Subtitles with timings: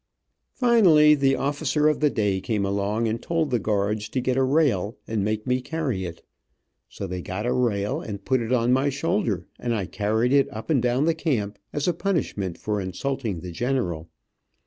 [0.55, 4.41] Finally the officer of the day came along and told the guards to get a
[4.41, 6.25] rail and make me carry it.
[6.89, 10.51] So they got a rail and put it on my shoulder, and I carried it
[10.51, 14.09] up and down the camp, as a punishment for insulting the general.